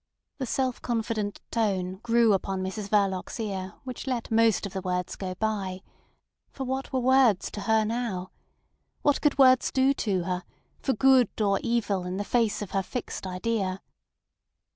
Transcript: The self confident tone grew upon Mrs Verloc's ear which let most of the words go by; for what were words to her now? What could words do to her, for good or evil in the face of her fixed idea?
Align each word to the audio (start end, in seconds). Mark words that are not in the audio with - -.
The 0.39 0.47
self 0.47 0.81
confident 0.81 1.41
tone 1.51 1.97
grew 2.01 2.33
upon 2.33 2.63
Mrs 2.63 2.89
Verloc's 2.89 3.39
ear 3.39 3.75
which 3.83 4.07
let 4.07 4.31
most 4.31 4.65
of 4.65 4.73
the 4.73 4.81
words 4.81 5.15
go 5.15 5.35
by; 5.35 5.81
for 6.49 6.63
what 6.63 6.91
were 6.91 6.99
words 6.99 7.51
to 7.51 7.61
her 7.61 7.85
now? 7.85 8.31
What 9.03 9.21
could 9.21 9.37
words 9.37 9.71
do 9.71 9.93
to 9.93 10.23
her, 10.23 10.43
for 10.79 10.93
good 10.93 11.39
or 11.39 11.59
evil 11.61 12.03
in 12.05 12.17
the 12.17 12.23
face 12.23 12.63
of 12.63 12.71
her 12.71 12.81
fixed 12.81 13.27
idea? 13.27 13.83